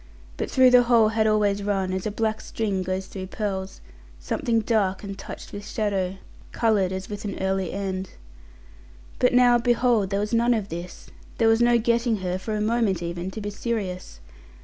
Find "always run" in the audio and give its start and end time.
1.27-1.93